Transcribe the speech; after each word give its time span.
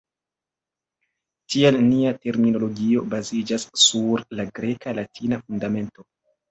Tial 1.55 1.77
nia 1.91 2.15
terminologio 2.25 3.07
baziĝas 3.15 3.69
sur 3.87 4.29
la 4.41 4.51
greka-latina 4.59 5.45
fundamento. 5.47 6.13